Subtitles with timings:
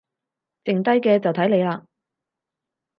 [0.65, 1.83] 剩低嘅就睇你喇